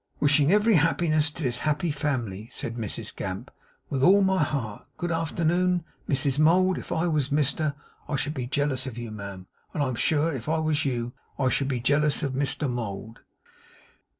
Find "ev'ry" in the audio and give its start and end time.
0.51-0.73